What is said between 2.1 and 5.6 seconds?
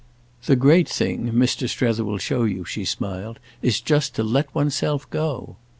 show you," she smiled, "is just to let one's self go."